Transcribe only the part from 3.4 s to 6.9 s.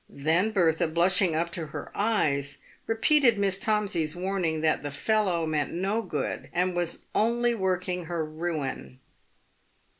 Tomsey's warning that "the fellow" meant no good, and